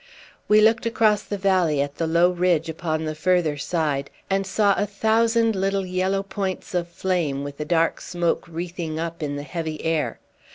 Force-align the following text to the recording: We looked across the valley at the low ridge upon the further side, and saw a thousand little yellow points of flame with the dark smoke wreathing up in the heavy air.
We 0.47 0.61
looked 0.61 0.87
across 0.87 1.21
the 1.21 1.37
valley 1.37 1.79
at 1.79 1.97
the 1.97 2.07
low 2.07 2.31
ridge 2.31 2.69
upon 2.69 3.05
the 3.05 3.13
further 3.13 3.55
side, 3.55 4.09
and 4.31 4.47
saw 4.47 4.73
a 4.75 4.87
thousand 4.87 5.55
little 5.55 5.85
yellow 5.85 6.23
points 6.23 6.73
of 6.73 6.87
flame 6.87 7.43
with 7.43 7.57
the 7.57 7.65
dark 7.65 8.01
smoke 8.01 8.45
wreathing 8.47 8.99
up 8.99 9.21
in 9.21 9.35
the 9.35 9.43
heavy 9.43 9.79
air. 9.85 10.19